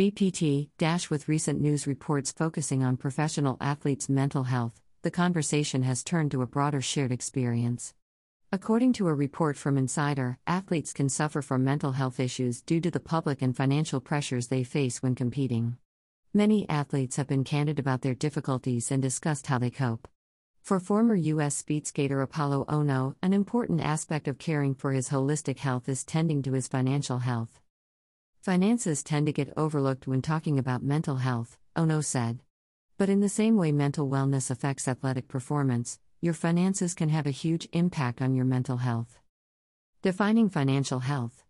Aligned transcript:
BPT 0.00 0.70
with 1.10 1.28
recent 1.28 1.60
news 1.60 1.86
reports 1.86 2.32
focusing 2.32 2.82
on 2.82 2.96
professional 2.96 3.58
athletes' 3.60 4.08
mental 4.08 4.44
health, 4.44 4.80
the 5.02 5.10
conversation 5.10 5.82
has 5.82 6.02
turned 6.02 6.30
to 6.30 6.40
a 6.40 6.46
broader 6.46 6.80
shared 6.80 7.12
experience. 7.12 7.92
According 8.50 8.94
to 8.94 9.08
a 9.08 9.14
report 9.14 9.58
from 9.58 9.76
Insider, 9.76 10.38
athletes 10.46 10.94
can 10.94 11.10
suffer 11.10 11.42
from 11.42 11.64
mental 11.64 11.92
health 11.92 12.18
issues 12.18 12.62
due 12.62 12.80
to 12.80 12.90
the 12.90 12.98
public 12.98 13.42
and 13.42 13.54
financial 13.54 14.00
pressures 14.00 14.46
they 14.46 14.64
face 14.64 15.02
when 15.02 15.14
competing. 15.14 15.76
Many 16.32 16.66
athletes 16.70 17.16
have 17.16 17.26
been 17.26 17.44
candid 17.44 17.78
about 17.78 18.00
their 18.00 18.14
difficulties 18.14 18.90
and 18.90 19.02
discussed 19.02 19.48
how 19.48 19.58
they 19.58 19.68
cope. 19.68 20.08
For 20.62 20.80
former 20.80 21.14
U.S. 21.14 21.56
speed 21.56 21.86
skater 21.86 22.22
Apollo 22.22 22.64
Ohno, 22.70 23.16
an 23.20 23.34
important 23.34 23.82
aspect 23.82 24.28
of 24.28 24.38
caring 24.38 24.74
for 24.74 24.92
his 24.92 25.10
holistic 25.10 25.58
health 25.58 25.90
is 25.90 26.04
tending 26.04 26.40
to 26.44 26.54
his 26.54 26.68
financial 26.68 27.18
health. 27.18 27.60
Finances 28.42 29.02
tend 29.02 29.26
to 29.26 29.34
get 29.34 29.52
overlooked 29.54 30.06
when 30.06 30.22
talking 30.22 30.58
about 30.58 30.82
mental 30.82 31.16
health, 31.16 31.58
Ohno 31.76 32.02
said. 32.02 32.40
But 32.96 33.10
in 33.10 33.20
the 33.20 33.28
same 33.28 33.58
way 33.58 33.70
mental 33.70 34.08
wellness 34.08 34.50
affects 34.50 34.88
athletic 34.88 35.28
performance, 35.28 35.98
your 36.22 36.32
finances 36.32 36.94
can 36.94 37.10
have 37.10 37.26
a 37.26 37.32
huge 37.32 37.68
impact 37.74 38.22
on 38.22 38.34
your 38.34 38.46
mental 38.46 38.78
health. 38.78 39.18
Defining 40.00 40.48
financial 40.48 41.00
health. 41.00 41.44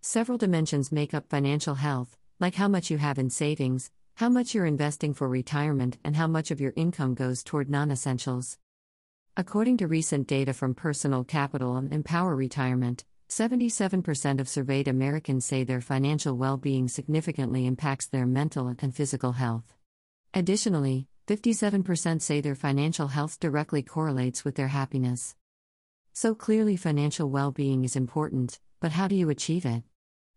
Several 0.00 0.38
dimensions 0.38 0.90
make 0.90 1.12
up 1.12 1.28
financial 1.28 1.74
health, 1.74 2.16
like 2.40 2.54
how 2.54 2.68
much 2.68 2.90
you 2.90 2.96
have 2.96 3.18
in 3.18 3.28
savings, 3.28 3.90
how 4.14 4.30
much 4.30 4.54
you're 4.54 4.64
investing 4.64 5.12
for 5.12 5.28
retirement, 5.28 5.98
and 6.02 6.16
how 6.16 6.26
much 6.26 6.50
of 6.50 6.62
your 6.62 6.72
income 6.76 7.12
goes 7.12 7.42
toward 7.42 7.68
non 7.68 7.90
essentials. 7.90 8.56
According 9.36 9.76
to 9.78 9.86
recent 9.86 10.26
data 10.26 10.54
from 10.54 10.74
Personal 10.74 11.24
Capital 11.24 11.76
and 11.76 11.92
Empower 11.92 12.34
Retirement, 12.34 13.04
77% 13.28 14.40
of 14.40 14.48
surveyed 14.48 14.86
Americans 14.86 15.44
say 15.44 15.64
their 15.64 15.80
financial 15.80 16.36
well 16.36 16.56
being 16.56 16.86
significantly 16.86 17.66
impacts 17.66 18.06
their 18.06 18.24
mental 18.24 18.74
and 18.78 18.94
physical 18.94 19.32
health. 19.32 19.74
Additionally, 20.32 21.08
57% 21.26 22.22
say 22.22 22.40
their 22.40 22.54
financial 22.54 23.08
health 23.08 23.40
directly 23.40 23.82
correlates 23.82 24.44
with 24.44 24.54
their 24.54 24.68
happiness. 24.68 25.34
So 26.12 26.36
clearly, 26.36 26.76
financial 26.76 27.28
well 27.28 27.50
being 27.50 27.84
is 27.84 27.96
important, 27.96 28.60
but 28.80 28.92
how 28.92 29.08
do 29.08 29.16
you 29.16 29.28
achieve 29.28 29.66
it? 29.66 29.82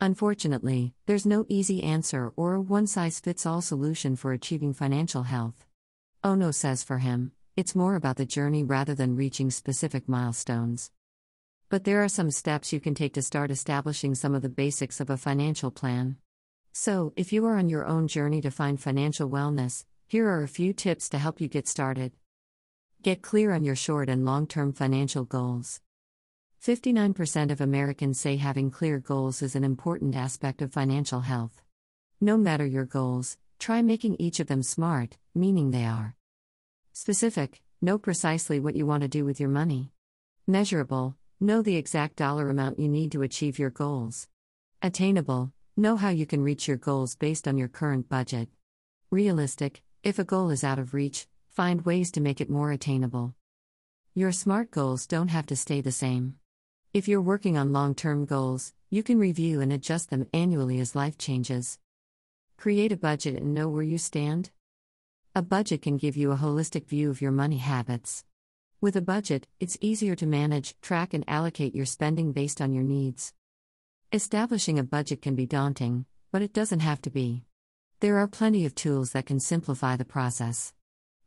Unfortunately, 0.00 0.92
there's 1.06 1.24
no 1.24 1.46
easy 1.48 1.84
answer 1.84 2.32
or 2.34 2.54
a 2.54 2.60
one 2.60 2.88
size 2.88 3.20
fits 3.20 3.46
all 3.46 3.60
solution 3.60 4.16
for 4.16 4.32
achieving 4.32 4.72
financial 4.74 5.22
health. 5.22 5.64
Ohno 6.24 6.52
says 6.52 6.82
for 6.82 6.98
him, 6.98 7.30
it's 7.56 7.76
more 7.76 7.94
about 7.94 8.16
the 8.16 8.26
journey 8.26 8.64
rather 8.64 8.96
than 8.96 9.14
reaching 9.14 9.52
specific 9.52 10.08
milestones. 10.08 10.90
But 11.72 11.84
there 11.84 12.04
are 12.04 12.08
some 12.10 12.30
steps 12.30 12.70
you 12.70 12.80
can 12.80 12.94
take 12.94 13.14
to 13.14 13.22
start 13.22 13.50
establishing 13.50 14.14
some 14.14 14.34
of 14.34 14.42
the 14.42 14.50
basics 14.50 15.00
of 15.00 15.08
a 15.08 15.16
financial 15.16 15.70
plan. 15.70 16.18
So, 16.74 17.14
if 17.16 17.32
you 17.32 17.46
are 17.46 17.56
on 17.56 17.70
your 17.70 17.86
own 17.86 18.08
journey 18.08 18.42
to 18.42 18.50
find 18.50 18.78
financial 18.78 19.30
wellness, 19.30 19.86
here 20.06 20.28
are 20.28 20.42
a 20.42 20.48
few 20.48 20.74
tips 20.74 21.08
to 21.08 21.18
help 21.18 21.40
you 21.40 21.48
get 21.48 21.66
started. 21.66 22.12
Get 23.00 23.22
clear 23.22 23.54
on 23.54 23.64
your 23.64 23.74
short 23.74 24.10
and 24.10 24.26
long 24.26 24.46
term 24.46 24.74
financial 24.74 25.24
goals. 25.24 25.80
59% 26.62 27.50
of 27.50 27.62
Americans 27.62 28.20
say 28.20 28.36
having 28.36 28.70
clear 28.70 28.98
goals 28.98 29.40
is 29.40 29.56
an 29.56 29.64
important 29.64 30.14
aspect 30.14 30.60
of 30.60 30.74
financial 30.74 31.20
health. 31.20 31.62
No 32.20 32.36
matter 32.36 32.66
your 32.66 32.84
goals, 32.84 33.38
try 33.58 33.80
making 33.80 34.16
each 34.18 34.40
of 34.40 34.46
them 34.46 34.62
smart, 34.62 35.16
meaning 35.34 35.70
they 35.70 35.86
are 35.86 36.16
specific, 36.92 37.62
know 37.80 37.96
precisely 37.96 38.60
what 38.60 38.76
you 38.76 38.84
want 38.84 39.04
to 39.04 39.08
do 39.08 39.24
with 39.24 39.40
your 39.40 39.48
money, 39.48 39.90
measurable, 40.46 41.16
know 41.42 41.60
the 41.60 41.76
exact 41.76 42.16
dollar 42.16 42.48
amount 42.48 42.78
you 42.78 42.88
need 42.88 43.10
to 43.12 43.22
achieve 43.22 43.58
your 43.58 43.70
goals, 43.70 44.28
attainable, 44.80 45.52
know 45.76 45.96
how 45.96 46.08
you 46.08 46.24
can 46.24 46.42
reach 46.42 46.68
your 46.68 46.76
goals 46.76 47.16
based 47.16 47.48
on 47.48 47.58
your 47.58 47.68
current 47.68 48.08
budget, 48.08 48.48
realistic, 49.10 49.82
if 50.02 50.18
a 50.18 50.24
goal 50.24 50.50
is 50.50 50.64
out 50.64 50.78
of 50.78 50.94
reach, 50.94 51.26
find 51.48 51.84
ways 51.84 52.10
to 52.12 52.20
make 52.20 52.40
it 52.40 52.48
more 52.48 52.70
attainable. 52.70 53.34
Your 54.14 54.32
SMART 54.32 54.70
goals 54.70 55.06
don't 55.06 55.28
have 55.28 55.46
to 55.46 55.56
stay 55.56 55.80
the 55.80 55.92
same. 55.92 56.36
If 56.94 57.08
you're 57.08 57.20
working 57.20 57.56
on 57.58 57.72
long 57.72 57.94
term 57.94 58.24
goals, 58.24 58.72
you 58.90 59.02
can 59.02 59.18
review 59.18 59.60
and 59.60 59.72
adjust 59.72 60.10
them 60.10 60.26
annually 60.32 60.78
as 60.80 60.94
life 60.94 61.18
changes. 61.18 61.78
Create 62.56 62.92
a 62.92 62.96
budget 62.96 63.36
and 63.36 63.54
know 63.54 63.68
where 63.68 63.82
you 63.82 63.98
stand. 63.98 64.50
A 65.34 65.42
budget 65.42 65.82
can 65.82 65.96
give 65.96 66.16
you 66.16 66.30
a 66.30 66.36
holistic 66.36 66.86
view 66.86 67.10
of 67.10 67.20
your 67.20 67.32
money 67.32 67.58
habits. 67.58 68.24
With 68.82 68.96
a 68.96 69.00
budget, 69.00 69.46
it's 69.60 69.78
easier 69.80 70.16
to 70.16 70.26
manage, 70.26 70.74
track, 70.80 71.14
and 71.14 71.22
allocate 71.28 71.72
your 71.72 71.86
spending 71.86 72.32
based 72.32 72.60
on 72.60 72.72
your 72.72 72.82
needs. 72.82 73.32
Establishing 74.12 74.76
a 74.76 74.82
budget 74.82 75.22
can 75.22 75.36
be 75.36 75.46
daunting, 75.46 76.04
but 76.32 76.42
it 76.42 76.52
doesn't 76.52 76.80
have 76.80 77.00
to 77.02 77.10
be. 77.10 77.44
There 78.00 78.18
are 78.18 78.26
plenty 78.26 78.66
of 78.66 78.74
tools 78.74 79.12
that 79.12 79.26
can 79.26 79.38
simplify 79.38 79.94
the 79.94 80.04
process. 80.04 80.72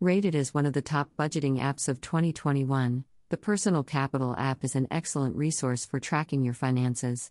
Rated 0.00 0.34
as 0.34 0.54
one 0.54 0.64
of 0.64 0.72
the 0.72 0.80
top 0.80 1.10
budgeting 1.18 1.60
apps 1.60 1.90
of 1.90 2.00
2021, 2.00 3.04
the 3.28 3.36
Personal 3.36 3.82
Capital 3.82 4.34
app 4.38 4.64
is 4.64 4.74
an 4.74 4.88
excellent 4.90 5.36
resource 5.36 5.84
for 5.84 6.00
tracking 6.00 6.42
your 6.42 6.54
finances. 6.54 7.30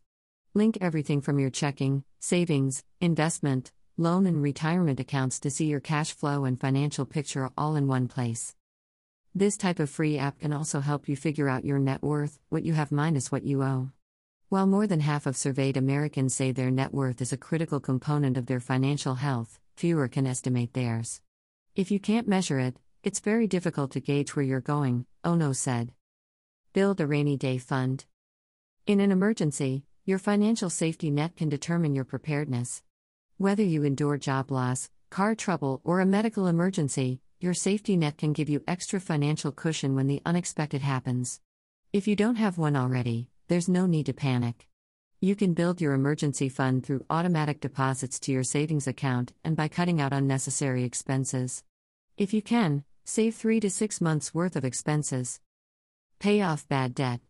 Link 0.54 0.78
everything 0.80 1.22
from 1.22 1.40
your 1.40 1.50
checking, 1.50 2.04
savings, 2.20 2.84
investment, 3.00 3.72
loan, 3.98 4.28
and 4.28 4.44
retirement 4.44 5.00
accounts 5.00 5.40
to 5.40 5.50
see 5.50 5.66
your 5.66 5.80
cash 5.80 6.12
flow 6.12 6.46
and 6.46 6.62
financial 6.62 7.08
picture 7.08 7.50
all 7.58 7.76
in 7.76 7.88
one 7.88 8.08
place. 8.08 8.54
This 9.34 9.56
type 9.56 9.80
of 9.80 9.90
free 9.90 10.18
app 10.18 10.40
can 10.40 10.52
also 10.52 10.82
help 10.82 11.08
you 11.08 11.16
figure 11.16 11.48
out 11.48 11.64
your 11.64 11.80
net 11.80 12.04
worth, 12.04 12.38
what 12.50 12.66
you 12.66 12.74
have 12.74 12.92
minus 12.92 13.32
what 13.32 13.46
you 13.46 13.64
owe. 13.64 13.90
While 14.50 14.68
more 14.68 14.88
than 14.88 15.00
half 15.00 15.26
of 15.26 15.38
surveyed 15.38 15.78
Americans 15.78 16.36
say 16.36 16.52
their 16.52 16.70
net 16.70 16.94
worth 16.94 17.22
is 17.22 17.32
a 17.32 17.38
critical 17.38 17.80
component 17.80 18.36
of 18.36 18.48
their 18.48 18.60
financial 18.60 19.16
health, 19.16 19.58
fewer 19.78 20.10
can 20.10 20.28
estimate 20.28 20.74
theirs. 20.74 21.22
If 21.78 21.92
you 21.92 21.98
can't 21.98 22.28
measure 22.28 22.60
it, 22.60 22.76
it's 23.04 23.22
very 23.22 23.48
difficult 23.48 23.92
to 23.92 24.02
gauge 24.02 24.36
where 24.36 24.44
you're 24.44 24.60
going, 24.60 25.06
Ohno 25.24 25.56
said. 25.56 25.94
Build 26.74 27.00
a 27.00 27.08
rainy 27.08 27.38
day 27.38 27.58
fund. 27.58 28.04
In 28.86 29.00
an 29.00 29.14
emergency, 29.14 29.86
your 30.04 30.20
financial 30.20 30.70
safety 30.70 31.10
net 31.10 31.38
can 31.38 31.48
determine 31.48 31.96
your 31.96 32.04
preparedness. 32.04 32.84
Whether 33.38 33.64
you 33.64 33.86
endure 33.86 34.18
job 34.18 34.52
loss, 34.52 34.90
car 35.10 35.36
trouble, 35.36 35.80
or 35.86 36.02
a 36.02 36.06
medical 36.06 36.48
emergency, 36.48 37.22
your 37.42 37.56
safety 37.56 37.98
net 37.98 38.18
can 38.20 38.34
give 38.34 38.50
you 38.50 38.64
extra 38.68 39.00
financial 39.00 39.52
cushion 39.52 39.96
when 39.96 40.06
the 40.06 40.22
unexpected 40.28 40.82
happens. 40.82 41.42
If 41.92 42.08
you 42.08 42.16
don't 42.16 42.36
have 42.36 42.60
one 42.60 42.76
already, 42.76 43.30
there's 43.48 43.68
no 43.68 43.88
need 43.88 44.06
to 44.06 44.14
panic. 44.14 44.68
You 45.20 45.36
can 45.36 45.56
build 45.56 45.82
your 45.82 45.94
emergency 45.94 46.50
fund 46.50 46.86
through 46.86 47.06
automatic 47.10 47.60
deposits 47.60 48.20
to 48.22 48.32
your 48.32 48.44
savings 48.44 48.86
account 48.86 49.34
and 49.44 49.56
by 49.56 49.68
cutting 49.68 50.00
out 50.00 50.14
unnecessary 50.14 50.84
expenses. 50.84 51.64
If 52.16 52.32
you 52.32 52.44
can, 52.44 52.84
save 53.06 53.36
3 53.36 53.60
to 53.62 53.70
6 53.72 54.02
months' 54.02 54.36
worth 54.36 54.56
of 54.56 54.64
expenses. 54.64 55.40
Pay 56.20 56.42
off 56.42 56.68
bad 56.68 56.94
debt. 56.94 57.22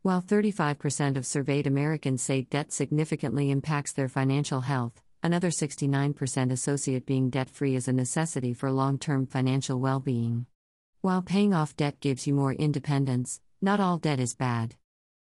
While 0.00 0.22
35% 0.22 1.16
of 1.16 1.26
surveyed 1.26 1.66
Americans 1.66 2.22
say 2.22 2.42
debt 2.42 2.72
significantly 2.72 3.50
impacts 3.50 3.92
their 3.92 4.08
financial 4.08 4.62
health, 4.62 5.02
another 5.26 5.50
69% 5.50 6.52
associate 6.52 7.04
being 7.04 7.30
debt 7.30 7.50
free 7.50 7.74
is 7.74 7.88
a 7.88 7.92
necessity 7.92 8.54
for 8.54 8.70
long 8.70 8.96
term 8.96 9.26
financial 9.26 9.80
well 9.80 9.98
being. 9.98 10.46
While 11.00 11.20
paying 11.20 11.52
off 11.52 11.76
debt 11.76 11.98
gives 12.00 12.26
you 12.26 12.32
more 12.32 12.52
independence, 12.52 13.40
not 13.60 13.80
all 13.80 13.98
debt 13.98 14.20
is 14.20 14.36
bad. 14.36 14.76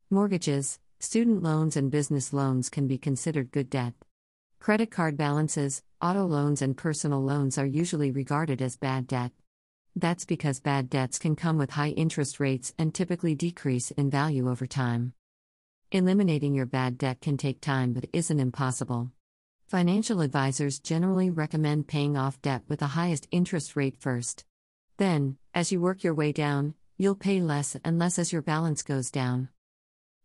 Mortgages, 0.10 0.78
student 1.00 1.42
loans, 1.42 1.78
and 1.78 1.90
business 1.90 2.34
loans 2.34 2.70
can 2.70 2.86
be 2.86 2.98
considered 2.98 3.52
good 3.52 3.70
debt. 3.70 3.94
Credit 4.60 4.92
card 4.92 5.16
balances, 5.16 5.82
auto 6.02 6.26
loans, 6.26 6.62
and 6.62 6.76
personal 6.76 7.24
loans 7.24 7.58
are 7.58 7.66
usually 7.66 8.12
regarded 8.12 8.62
as 8.62 8.76
bad 8.76 9.08
debt. 9.08 9.32
That's 9.96 10.26
because 10.26 10.60
bad 10.60 10.90
debts 10.90 11.18
can 11.18 11.38
come 11.38 11.58
with 11.58 11.72
high 11.72 11.90
interest 11.92 12.42
rates 12.42 12.74
and 12.78 12.94
typically 12.94 13.36
decrease 13.36 13.92
in 13.92 14.10
value 14.10 14.50
over 14.50 14.68
time. 14.68 15.14
Eliminating 15.92 16.54
your 16.54 16.66
bad 16.66 16.98
debt 16.98 17.22
can 17.22 17.38
take 17.38 17.62
time 17.62 17.94
but 17.94 18.10
isn't 18.12 18.40
impossible. 18.40 19.12
Financial 19.74 20.22
advisors 20.22 20.78
generally 20.78 21.32
recommend 21.32 21.88
paying 21.88 22.16
off 22.16 22.40
debt 22.44 22.62
with 22.68 22.82
the 22.82 22.94
highest 22.94 23.28
interest 23.32 23.76
rate 23.76 23.98
first. 23.98 24.46
Then, 24.98 25.38
as 25.56 25.72
you 25.72 25.82
work 25.82 26.04
your 26.04 26.14
way 26.14 26.32
down, 26.32 26.76
you'll 27.00 27.16
pay 27.16 27.42
less 27.42 27.76
and 27.84 27.98
less 27.98 28.20
as 28.20 28.32
your 28.32 28.44
balance 28.44 28.84
goes 28.84 29.10
down. 29.10 29.50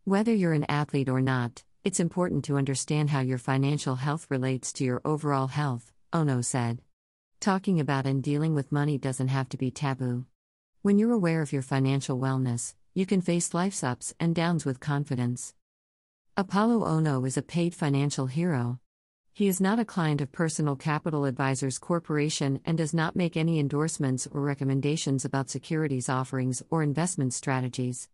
Whether 0.04 0.34
you're 0.34 0.52
an 0.52 0.66
athlete 0.68 1.08
or 1.08 1.22
not, 1.22 1.62
it's 1.82 1.98
important 1.98 2.44
to 2.44 2.58
understand 2.58 3.08
how 3.08 3.20
your 3.20 3.38
financial 3.38 3.94
health 3.94 4.26
relates 4.28 4.70
to 4.74 4.84
your 4.84 5.00
overall 5.02 5.46
health, 5.46 5.94
Ohno 6.12 6.44
said. 6.44 6.82
Talking 7.40 7.80
about 7.80 8.04
and 8.04 8.22
dealing 8.22 8.54
with 8.54 8.70
money 8.70 8.98
doesn't 8.98 9.28
have 9.28 9.48
to 9.48 9.56
be 9.56 9.70
taboo. 9.70 10.26
When 10.82 10.98
you're 10.98 11.12
aware 11.12 11.40
of 11.40 11.54
your 11.54 11.62
financial 11.62 12.18
wellness, 12.18 12.74
you 12.92 13.06
can 13.06 13.22
face 13.22 13.54
life's 13.54 13.82
ups 13.82 14.12
and 14.20 14.34
downs 14.34 14.66
with 14.66 14.78
confidence. 14.78 15.54
Apollo 16.36 16.80
Ohno 16.80 17.26
is 17.26 17.38
a 17.38 17.42
paid 17.42 17.74
financial 17.74 18.26
hero. 18.26 18.78
He 19.38 19.46
is 19.46 19.60
not 19.60 19.78
a 19.78 19.84
client 19.84 20.20
of 20.20 20.32
Personal 20.32 20.74
Capital 20.74 21.24
Advisors 21.24 21.78
Corporation 21.78 22.58
and 22.64 22.76
does 22.76 22.92
not 22.92 23.14
make 23.14 23.36
any 23.36 23.60
endorsements 23.60 24.26
or 24.32 24.40
recommendations 24.40 25.24
about 25.24 25.48
securities 25.48 26.08
offerings 26.08 26.60
or 26.70 26.82
investment 26.82 27.32
strategies. 27.32 28.08